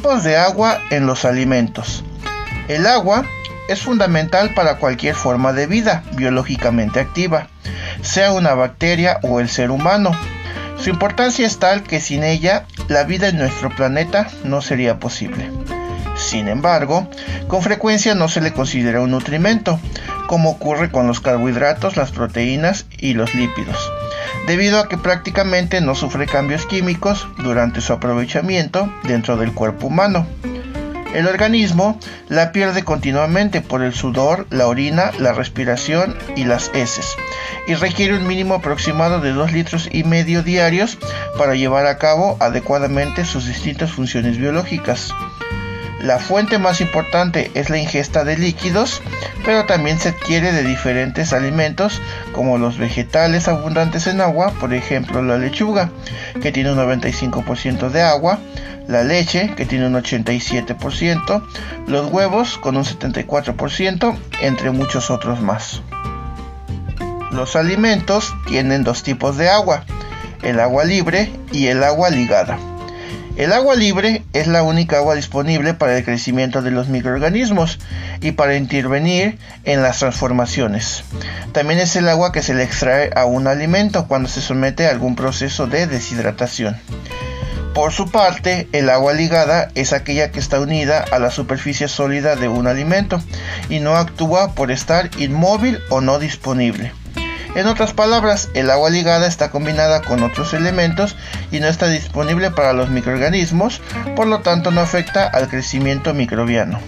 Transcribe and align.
Tipos 0.00 0.24
de 0.24 0.38
agua 0.38 0.80
en 0.88 1.04
los 1.04 1.26
alimentos. 1.26 2.02
El 2.68 2.86
agua 2.86 3.26
es 3.68 3.82
fundamental 3.82 4.54
para 4.54 4.78
cualquier 4.78 5.14
forma 5.14 5.52
de 5.52 5.66
vida 5.66 6.04
biológicamente 6.14 7.00
activa, 7.00 7.48
sea 8.00 8.32
una 8.32 8.54
bacteria 8.54 9.20
o 9.22 9.40
el 9.40 9.50
ser 9.50 9.70
humano. 9.70 10.12
Su 10.78 10.88
importancia 10.88 11.46
es 11.46 11.58
tal 11.58 11.82
que 11.82 12.00
sin 12.00 12.24
ella 12.24 12.64
la 12.88 13.04
vida 13.04 13.28
en 13.28 13.36
nuestro 13.36 13.68
planeta 13.68 14.28
no 14.42 14.62
sería 14.62 14.98
posible. 14.98 15.50
Sin 16.16 16.48
embargo, 16.48 17.06
con 17.46 17.60
frecuencia 17.60 18.14
no 18.14 18.30
se 18.30 18.40
le 18.40 18.54
considera 18.54 19.02
un 19.02 19.10
nutrimento, 19.10 19.78
como 20.28 20.52
ocurre 20.52 20.90
con 20.90 21.08
los 21.08 21.20
carbohidratos, 21.20 21.98
las 21.98 22.10
proteínas 22.10 22.86
y 22.96 23.12
los 23.12 23.34
lípidos, 23.34 23.76
debido 24.50 24.80
a 24.80 24.88
que 24.88 24.98
prácticamente 24.98 25.80
no 25.80 25.94
sufre 25.94 26.26
cambios 26.26 26.66
químicos 26.66 27.28
durante 27.38 27.80
su 27.80 27.92
aprovechamiento 27.92 28.92
dentro 29.04 29.36
del 29.36 29.54
cuerpo 29.54 29.86
humano. 29.86 30.26
El 31.14 31.28
organismo 31.28 32.00
la 32.28 32.50
pierde 32.50 32.82
continuamente 32.82 33.60
por 33.60 33.80
el 33.80 33.94
sudor, 33.94 34.48
la 34.50 34.66
orina, 34.66 35.12
la 35.20 35.32
respiración 35.32 36.16
y 36.34 36.46
las 36.46 36.72
heces, 36.74 37.14
y 37.68 37.74
requiere 37.74 38.16
un 38.16 38.26
mínimo 38.26 38.54
aproximado 38.54 39.20
de 39.20 39.30
2 39.30 39.52
litros 39.52 39.88
y 39.92 40.02
medio 40.02 40.42
diarios 40.42 40.98
para 41.38 41.54
llevar 41.54 41.86
a 41.86 41.98
cabo 41.98 42.36
adecuadamente 42.40 43.24
sus 43.24 43.46
distintas 43.46 43.92
funciones 43.92 44.36
biológicas. 44.36 45.14
La 46.02 46.18
fuente 46.18 46.58
más 46.58 46.80
importante 46.80 47.50
es 47.52 47.68
la 47.68 47.76
ingesta 47.76 48.24
de 48.24 48.38
líquidos, 48.38 49.02
pero 49.44 49.66
también 49.66 49.98
se 49.98 50.08
adquiere 50.08 50.50
de 50.50 50.64
diferentes 50.64 51.34
alimentos 51.34 52.00
como 52.32 52.56
los 52.56 52.78
vegetales 52.78 53.48
abundantes 53.48 54.06
en 54.06 54.22
agua, 54.22 54.54
por 54.58 54.72
ejemplo 54.72 55.22
la 55.22 55.36
lechuga, 55.36 55.90
que 56.40 56.52
tiene 56.52 56.72
un 56.72 56.78
95% 56.78 57.90
de 57.90 58.00
agua, 58.00 58.38
la 58.88 59.04
leche, 59.04 59.52
que 59.56 59.66
tiene 59.66 59.88
un 59.88 59.94
87%, 59.94 61.42
los 61.86 62.10
huevos 62.10 62.56
con 62.56 62.78
un 62.78 62.84
74%, 62.84 64.16
entre 64.40 64.70
muchos 64.70 65.10
otros 65.10 65.42
más. 65.42 65.82
Los 67.30 67.56
alimentos 67.56 68.34
tienen 68.48 68.84
dos 68.84 69.02
tipos 69.02 69.36
de 69.36 69.50
agua, 69.50 69.84
el 70.42 70.60
agua 70.60 70.84
libre 70.84 71.30
y 71.52 71.66
el 71.66 71.84
agua 71.84 72.08
ligada. 72.08 72.58
El 73.40 73.54
agua 73.54 73.74
libre 73.74 74.22
es 74.34 74.48
la 74.48 74.62
única 74.62 74.98
agua 74.98 75.14
disponible 75.14 75.72
para 75.72 75.96
el 75.96 76.04
crecimiento 76.04 76.60
de 76.60 76.70
los 76.70 76.88
microorganismos 76.88 77.78
y 78.20 78.32
para 78.32 78.54
intervenir 78.54 79.38
en 79.64 79.80
las 79.80 80.00
transformaciones. 80.00 81.04
También 81.52 81.80
es 81.80 81.96
el 81.96 82.10
agua 82.10 82.32
que 82.32 82.42
se 82.42 82.52
le 82.52 82.64
extrae 82.64 83.08
a 83.16 83.24
un 83.24 83.46
alimento 83.46 84.06
cuando 84.06 84.28
se 84.28 84.42
somete 84.42 84.86
a 84.86 84.90
algún 84.90 85.16
proceso 85.16 85.66
de 85.66 85.86
deshidratación. 85.86 86.76
Por 87.72 87.92
su 87.92 88.10
parte, 88.10 88.68
el 88.72 88.90
agua 88.90 89.14
ligada 89.14 89.70
es 89.74 89.94
aquella 89.94 90.30
que 90.32 90.38
está 90.38 90.60
unida 90.60 91.02
a 91.10 91.18
la 91.18 91.30
superficie 91.30 91.88
sólida 91.88 92.36
de 92.36 92.48
un 92.48 92.66
alimento 92.66 93.22
y 93.70 93.80
no 93.80 93.96
actúa 93.96 94.54
por 94.54 94.70
estar 94.70 95.08
inmóvil 95.16 95.78
o 95.88 96.02
no 96.02 96.18
disponible. 96.18 96.92
En 97.56 97.66
otras 97.66 97.92
palabras, 97.92 98.48
el 98.54 98.70
agua 98.70 98.90
ligada 98.90 99.26
está 99.26 99.50
combinada 99.50 100.02
con 100.02 100.22
otros 100.22 100.54
elementos 100.54 101.16
y 101.50 101.58
no 101.58 101.66
está 101.66 101.88
disponible 101.88 102.50
para 102.52 102.72
los 102.72 102.90
microorganismos, 102.90 103.80
por 104.14 104.28
lo 104.28 104.40
tanto 104.40 104.70
no 104.70 104.80
afecta 104.80 105.26
al 105.26 105.48
crecimiento 105.48 106.14
microbiano. 106.14 106.78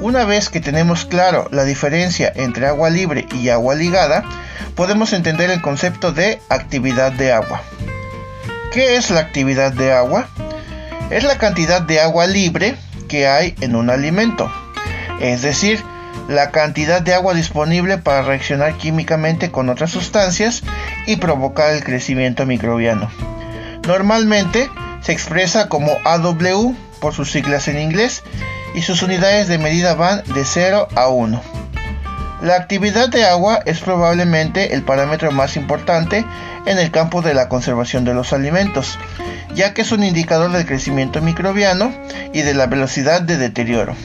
Una 0.00 0.24
vez 0.24 0.48
que 0.48 0.60
tenemos 0.60 1.04
claro 1.04 1.48
la 1.50 1.64
diferencia 1.64 2.32
entre 2.34 2.66
agua 2.66 2.88
libre 2.88 3.26
y 3.34 3.50
agua 3.50 3.74
ligada, 3.74 4.24
podemos 4.74 5.12
entender 5.12 5.50
el 5.50 5.60
concepto 5.60 6.12
de 6.12 6.40
actividad 6.48 7.12
de 7.12 7.32
agua. 7.32 7.60
¿Qué 8.72 8.96
es 8.96 9.10
la 9.10 9.20
actividad 9.20 9.72
de 9.72 9.92
agua? 9.92 10.28
Es 11.10 11.24
la 11.24 11.36
cantidad 11.36 11.82
de 11.82 12.00
agua 12.00 12.26
libre 12.26 12.76
que 13.08 13.28
hay 13.28 13.54
en 13.60 13.76
un 13.76 13.90
alimento. 13.90 14.50
Es 15.20 15.42
decir, 15.42 15.84
la 16.30 16.52
cantidad 16.52 17.02
de 17.02 17.12
agua 17.12 17.34
disponible 17.34 17.98
para 17.98 18.22
reaccionar 18.22 18.78
químicamente 18.78 19.50
con 19.50 19.68
otras 19.68 19.90
sustancias 19.90 20.62
y 21.08 21.16
provocar 21.16 21.74
el 21.74 21.82
crecimiento 21.82 22.46
microbiano. 22.46 23.10
Normalmente 23.84 24.70
se 25.00 25.10
expresa 25.10 25.68
como 25.68 25.90
AW 26.04 26.76
por 27.00 27.14
sus 27.14 27.32
siglas 27.32 27.66
en 27.66 27.80
inglés 27.80 28.22
y 28.76 28.82
sus 28.82 29.02
unidades 29.02 29.48
de 29.48 29.58
medida 29.58 29.94
van 29.94 30.22
de 30.32 30.44
0 30.44 30.86
a 30.94 31.08
1. 31.08 31.42
La 32.42 32.54
actividad 32.54 33.08
de 33.08 33.24
agua 33.24 33.58
es 33.66 33.80
probablemente 33.80 34.72
el 34.74 34.84
parámetro 34.84 35.32
más 35.32 35.56
importante 35.56 36.24
en 36.64 36.78
el 36.78 36.92
campo 36.92 37.22
de 37.22 37.34
la 37.34 37.48
conservación 37.48 38.04
de 38.04 38.14
los 38.14 38.32
alimentos, 38.32 39.00
ya 39.56 39.74
que 39.74 39.82
es 39.82 39.90
un 39.90 40.04
indicador 40.04 40.52
del 40.52 40.64
crecimiento 40.64 41.20
microbiano 41.22 41.92
y 42.32 42.42
de 42.42 42.54
la 42.54 42.66
velocidad 42.66 43.20
de 43.20 43.36
deterioro. 43.36 43.96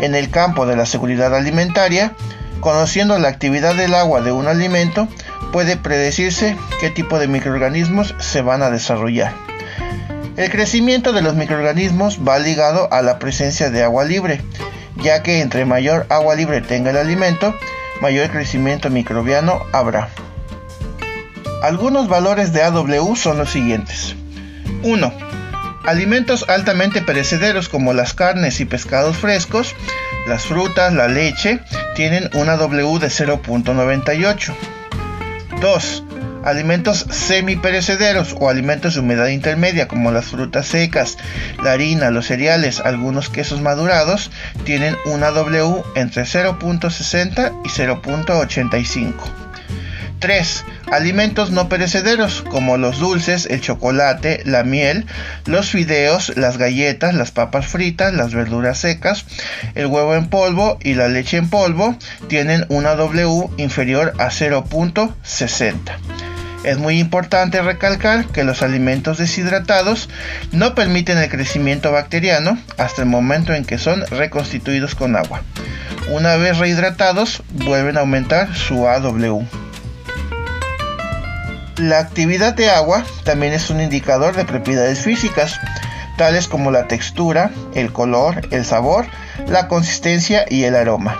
En 0.00 0.14
el 0.14 0.30
campo 0.30 0.66
de 0.66 0.76
la 0.76 0.86
seguridad 0.86 1.34
alimentaria, 1.34 2.12
conociendo 2.60 3.18
la 3.18 3.28
actividad 3.28 3.74
del 3.74 3.94
agua 3.94 4.20
de 4.20 4.32
un 4.32 4.46
alimento, 4.46 5.08
puede 5.52 5.76
predecirse 5.76 6.56
qué 6.80 6.90
tipo 6.90 7.18
de 7.18 7.28
microorganismos 7.28 8.14
se 8.18 8.42
van 8.42 8.62
a 8.62 8.70
desarrollar. 8.70 9.32
El 10.36 10.50
crecimiento 10.50 11.12
de 11.12 11.22
los 11.22 11.34
microorganismos 11.34 12.20
va 12.26 12.38
ligado 12.38 12.92
a 12.92 13.02
la 13.02 13.18
presencia 13.18 13.70
de 13.70 13.82
agua 13.82 14.04
libre, 14.04 14.42
ya 15.02 15.22
que 15.22 15.40
entre 15.40 15.64
mayor 15.64 16.06
agua 16.10 16.34
libre 16.34 16.60
tenga 16.60 16.90
el 16.90 16.98
alimento, 16.98 17.54
mayor 18.02 18.30
crecimiento 18.30 18.90
microbiano 18.90 19.62
habrá. 19.72 20.10
Algunos 21.62 22.08
valores 22.08 22.52
de 22.52 22.62
AW 22.62 23.16
son 23.16 23.38
los 23.38 23.50
siguientes. 23.50 24.14
1 24.82 25.25
Alimentos 25.86 26.44
altamente 26.48 27.00
perecederos 27.00 27.68
como 27.68 27.92
las 27.92 28.12
carnes 28.12 28.58
y 28.58 28.64
pescados 28.64 29.16
frescos, 29.16 29.76
las 30.26 30.42
frutas, 30.42 30.92
la 30.92 31.06
leche, 31.06 31.60
tienen 31.94 32.28
una 32.34 32.56
W 32.56 32.98
de 32.98 33.06
0.98. 33.06 34.52
2. 35.60 36.04
Alimentos 36.44 37.06
semi-perecederos 37.08 38.34
o 38.38 38.48
alimentos 38.48 38.94
de 38.94 39.00
humedad 39.00 39.28
intermedia 39.28 39.86
como 39.86 40.10
las 40.10 40.24
frutas 40.26 40.66
secas, 40.66 41.18
la 41.62 41.72
harina, 41.72 42.10
los 42.10 42.26
cereales, 42.26 42.80
algunos 42.80 43.30
quesos 43.30 43.60
madurados, 43.60 44.32
tienen 44.64 44.96
una 45.04 45.30
W 45.30 45.84
entre 45.94 46.22
0.60 46.22 47.60
y 47.64 47.68
0.85. 47.68 49.45
3. 50.18 50.64
Alimentos 50.92 51.50
no 51.50 51.68
perecederos 51.68 52.42
como 52.50 52.76
los 52.76 52.98
dulces, 52.98 53.46
el 53.46 53.60
chocolate, 53.60 54.42
la 54.44 54.64
miel, 54.64 55.06
los 55.44 55.70
fideos, 55.70 56.36
las 56.36 56.58
galletas, 56.58 57.14
las 57.14 57.30
papas 57.30 57.66
fritas, 57.66 58.14
las 58.14 58.34
verduras 58.34 58.78
secas, 58.78 59.24
el 59.74 59.86
huevo 59.86 60.14
en 60.14 60.28
polvo 60.28 60.78
y 60.82 60.94
la 60.94 61.08
leche 61.08 61.36
en 61.36 61.48
polvo 61.50 61.96
tienen 62.28 62.66
una 62.68 62.94
W 62.94 63.48
inferior 63.56 64.12
a 64.18 64.28
0.60. 64.28 65.76
Es 66.64 66.78
muy 66.78 66.98
importante 66.98 67.62
recalcar 67.62 68.26
que 68.26 68.42
los 68.42 68.62
alimentos 68.62 69.18
deshidratados 69.18 70.08
no 70.50 70.74
permiten 70.74 71.16
el 71.18 71.28
crecimiento 71.28 71.92
bacteriano 71.92 72.58
hasta 72.76 73.02
el 73.02 73.08
momento 73.08 73.54
en 73.54 73.64
que 73.64 73.78
son 73.78 74.04
reconstituidos 74.06 74.96
con 74.96 75.14
agua. 75.14 75.42
Una 76.10 76.34
vez 76.34 76.58
rehidratados, 76.58 77.42
vuelven 77.50 77.96
a 77.96 78.00
aumentar 78.00 78.52
su 78.56 78.88
AW. 78.88 79.46
La 81.78 81.98
actividad 81.98 82.54
de 82.54 82.70
agua 82.70 83.04
también 83.24 83.52
es 83.52 83.68
un 83.68 83.82
indicador 83.82 84.34
de 84.34 84.46
propiedades 84.46 85.00
físicas, 85.00 85.60
tales 86.16 86.48
como 86.48 86.70
la 86.70 86.88
textura, 86.88 87.50
el 87.74 87.92
color, 87.92 88.48
el 88.50 88.64
sabor, 88.64 89.06
la 89.46 89.68
consistencia 89.68 90.46
y 90.48 90.64
el 90.64 90.74
aroma, 90.74 91.18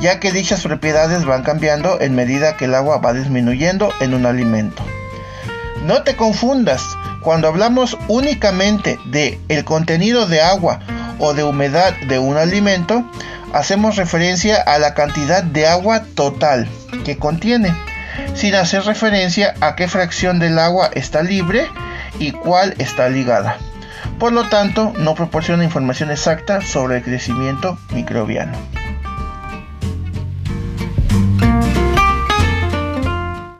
ya 0.00 0.18
que 0.18 0.32
dichas 0.32 0.62
propiedades 0.62 1.24
van 1.24 1.44
cambiando 1.44 2.00
en 2.00 2.16
medida 2.16 2.56
que 2.56 2.64
el 2.64 2.74
agua 2.74 2.98
va 2.98 3.12
disminuyendo 3.12 3.92
en 4.00 4.14
un 4.14 4.26
alimento. 4.26 4.84
No 5.84 6.02
te 6.02 6.16
confundas, 6.16 6.82
cuando 7.22 7.46
hablamos 7.46 7.96
únicamente 8.08 8.98
de 9.04 9.38
el 9.48 9.64
contenido 9.64 10.26
de 10.26 10.42
agua 10.42 10.80
o 11.20 11.32
de 11.32 11.44
humedad 11.44 11.94
de 12.08 12.18
un 12.18 12.36
alimento, 12.36 13.08
hacemos 13.52 13.94
referencia 13.94 14.60
a 14.60 14.80
la 14.80 14.94
cantidad 14.94 15.44
de 15.44 15.68
agua 15.68 16.02
total 16.16 16.68
que 17.04 17.18
contiene 17.18 17.72
sin 18.34 18.54
hacer 18.54 18.84
referencia 18.84 19.54
a 19.60 19.76
qué 19.76 19.88
fracción 19.88 20.38
del 20.38 20.58
agua 20.58 20.90
está 20.94 21.22
libre 21.22 21.68
y 22.18 22.32
cuál 22.32 22.74
está 22.78 23.08
ligada. 23.08 23.58
Por 24.18 24.32
lo 24.32 24.48
tanto, 24.48 24.92
no 24.98 25.14
proporciona 25.14 25.64
información 25.64 26.10
exacta 26.10 26.60
sobre 26.60 26.98
el 26.98 27.02
crecimiento 27.02 27.78
microbiano. 27.92 28.52